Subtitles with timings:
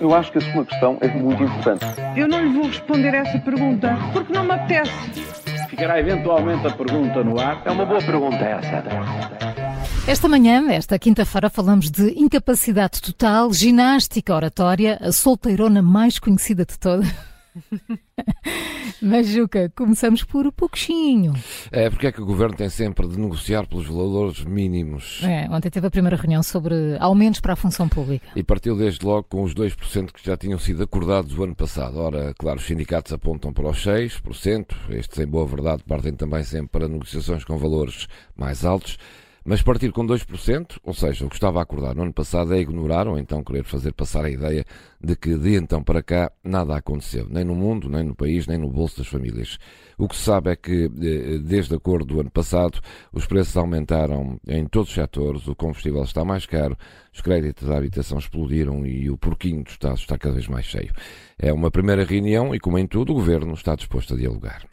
[0.00, 1.84] Eu acho que a sua questão é muito importante.
[2.16, 4.90] Eu não lhe vou responder essa pergunta porque não me apetece.
[5.68, 7.62] Ficará eventualmente a pergunta no ar.
[7.66, 8.82] É uma boa pergunta essa.
[10.08, 16.78] Esta manhã, esta quinta-feira, falamos de incapacidade total, ginástica oratória, a solteirona mais conhecida de
[16.78, 17.29] todas.
[19.00, 21.32] Mas, Juca, começamos por pouquinho.
[21.70, 25.22] É, porque é que o Governo tem sempre de negociar pelos valores mínimos?
[25.24, 28.26] É, ontem teve a primeira reunião sobre aumentos para a função pública.
[28.36, 31.98] E partiu desde logo com os 2% que já tinham sido acordados o ano passado.
[31.98, 36.68] Ora, claro, os sindicatos apontam para os 6%, estes, em boa verdade, partem também sempre
[36.68, 38.06] para negociações com valores
[38.36, 38.98] mais altos.
[39.44, 42.60] Mas partir com 2%, ou seja, o que estava a acordar no ano passado é
[42.60, 44.64] ignorar ou então querer fazer passar a ideia
[45.02, 48.58] de que de então para cá nada aconteceu, nem no mundo, nem no país, nem
[48.58, 49.58] no bolso das famílias.
[49.96, 52.80] O que se sabe é que, eh, desde a acordo do ano passado,
[53.12, 56.76] os preços aumentaram em todos os setores, o combustível está mais caro,
[57.12, 60.92] os créditos da habitação explodiram e o porquinho do Estado está cada vez mais cheio.
[61.38, 64.69] É uma primeira reunião e, como em tudo, o Governo está disposto a dialogar.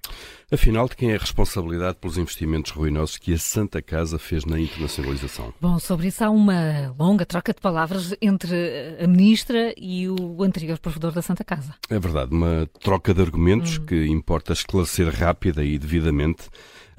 [0.52, 4.60] Afinal, de quem é a responsabilidade pelos investimentos ruinosos que a Santa Casa fez na
[4.60, 5.54] internacionalização?
[5.60, 8.56] Bom, sobre isso há uma longa troca de palavras entre
[9.02, 11.76] a Ministra e o anterior provedor da Santa Casa.
[11.90, 13.86] É verdade, uma troca de argumentos hum.
[13.86, 16.44] que importa esclarecer rápida e devidamente.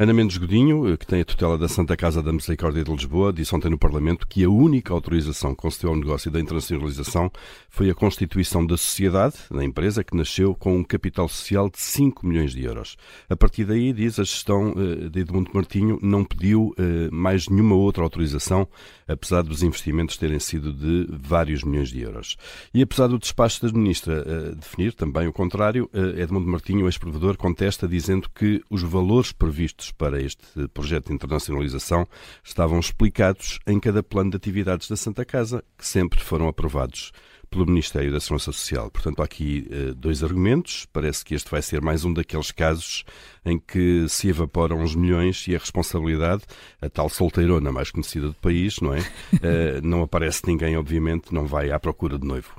[0.01, 3.53] Ana Mendes Godinho, que tem a tutela da Santa Casa da Misericórdia de Lisboa, disse
[3.53, 7.29] ontem no Parlamento que a única autorização que concedeu ao negócio da internacionalização
[7.69, 12.25] foi a constituição da sociedade, da empresa, que nasceu com um capital social de 5
[12.25, 12.97] milhões de euros.
[13.29, 17.75] A partir daí, diz a gestão eh, de Edmundo Martinho, não pediu eh, mais nenhuma
[17.75, 18.69] outra autorização,
[19.09, 22.37] apesar dos investimentos terem sido de vários milhões de euros.
[22.73, 27.89] E apesar do despacho da Ministra eh, definir também o contrário, Edmundo Martinho, ex-provedor, contesta
[27.89, 32.07] dizendo que os valores previstos para este projeto de internacionalização
[32.43, 37.13] estavam explicados em cada plano de atividades da Santa Casa, que sempre foram aprovados
[37.51, 38.91] pelo Ministério da Segurança Social.
[38.91, 40.87] Portanto, há aqui uh, dois argumentos.
[40.93, 43.05] Parece que este vai ser mais um daqueles casos
[43.45, 46.43] em que se evaporam os milhões e a responsabilidade,
[46.81, 49.01] a tal solteirona mais conhecida do país, não é?
[49.01, 52.55] Uh, não aparece ninguém, obviamente, não vai à procura de noivo.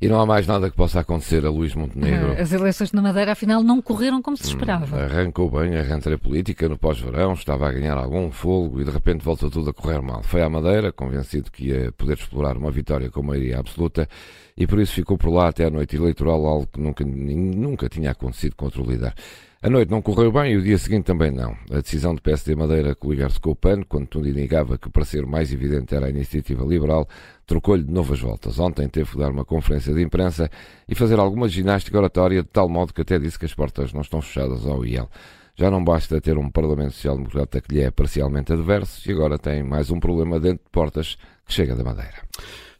[0.00, 2.40] E não há mais nada que possa acontecer a Luís Montenegro.
[2.40, 4.96] As eleições na Madeira, afinal, não correram como se hum, esperava.
[4.96, 8.90] Hum, arrancou bem a rentrée política no pós-verão, estava a ganhar algum fogo e de
[8.92, 10.22] repente voltou tudo a correr mal.
[10.22, 14.08] Foi à Madeira, convencido que ia poder explorar uma vitória com maioria absoluta
[14.56, 18.12] e por isso ficou por lá até a noite eleitoral, algo que nunca, nunca tinha
[18.12, 19.12] acontecido contra o líder.
[19.60, 21.50] A noite não correu bem e o dia seguinte também não.
[21.72, 25.26] A decisão do PSD Madeira coligar-se com o PAN, quando tudo indicava que o parecer
[25.26, 27.08] mais evidente era a iniciativa liberal,
[27.44, 28.60] trocou-lhe de novas voltas.
[28.60, 30.48] Ontem teve que dar uma conferência de imprensa
[30.88, 34.02] e fazer alguma ginástica oratória, de tal modo que até disse que as portas não
[34.02, 35.10] estão fechadas ao IEL.
[35.56, 39.64] Já não basta ter um Parlamento Social-Democrata que lhe é parcialmente adverso e agora tem
[39.64, 41.18] mais um problema dentro de portas
[41.48, 42.28] chega da Madeira.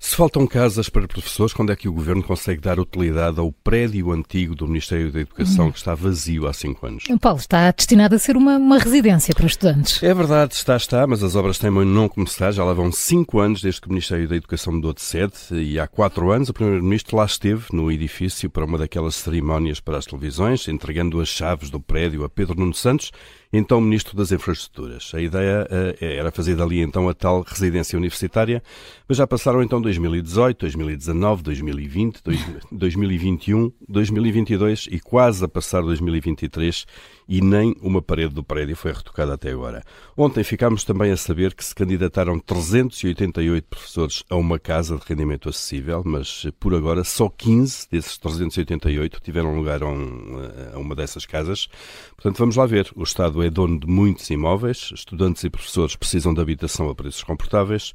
[0.01, 4.13] Se faltam casas para professores, quando é que o Governo consegue dar utilidade ao prédio
[4.13, 5.73] antigo do Ministério da Educação uhum.
[5.73, 7.05] que está vazio há cinco anos?
[7.21, 10.01] Paulo, está destinado a ser uma, uma residência para estudantes.
[10.01, 12.53] É verdade, está, está, mas as obras têm não começar.
[12.53, 15.81] Já lá vão cinco anos desde que o Ministério da Educação mudou de sede e
[15.81, 20.07] há quatro anos o Primeiro-Ministro lá esteve no edifício para uma daquelas cerimónias para as
[20.07, 23.11] televisões, entregando as chaves do prédio a Pedro Nuno Santos
[23.53, 25.11] então Ministro das Infraestruturas.
[25.15, 28.58] A ideia uh, era fazer dali então a tal residência universitária,
[29.09, 32.21] mas já passaram então 2018, 2019, 2020,
[32.71, 36.87] 2021, 2022 e quase a passar 2023
[37.29, 39.85] e nem uma parede do prédio foi retocada até agora.
[40.17, 45.49] Ontem ficámos também a saber que se candidataram 388 professores a uma casa de rendimento
[45.49, 50.39] acessível, mas por agora só 15 desses 388 tiveram lugar a, um,
[50.75, 51.69] a uma dessas casas.
[52.17, 52.91] Portanto, vamos lá ver.
[52.97, 57.23] O Estado é dono de muitos imóveis, estudantes e professores precisam de habitação a preços
[57.23, 57.93] confortáveis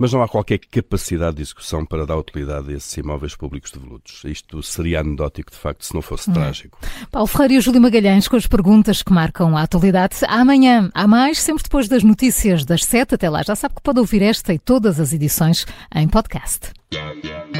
[0.00, 4.24] mas não há qualquer capacidade de execução para dar utilidade a esses imóveis públicos devolutos.
[4.24, 6.78] Isto seria anedótico, de facto, se não fosse trágico.
[7.12, 8.69] Paulo Ferreira e o Júlio Magalhães com as perguntas
[9.04, 10.18] que marcam a atualidade.
[10.28, 13.16] Amanhã, há mais, sempre depois das notícias das sete.
[13.16, 16.70] Até lá, já sabe que pode ouvir esta e todas as edições em podcast.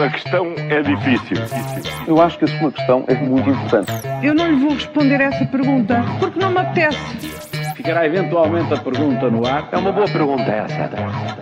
[0.00, 1.37] A questão é difícil.
[2.07, 3.92] Eu acho que a sua questão é muito importante.
[4.22, 6.98] Eu não lhe vou responder essa pergunta porque não me apetece.
[7.74, 9.68] Ficará eventualmente a pergunta no ar.
[9.72, 11.40] É uma boa pergunta essa.